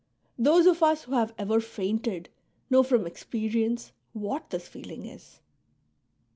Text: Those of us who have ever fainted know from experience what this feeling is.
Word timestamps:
Those 0.39 0.65
of 0.65 0.81
us 0.81 1.03
who 1.03 1.11
have 1.11 1.31
ever 1.37 1.59
fainted 1.59 2.27
know 2.71 2.81
from 2.81 3.05
experience 3.05 3.91
what 4.13 4.49
this 4.49 4.67
feeling 4.67 5.05
is. 5.05 5.41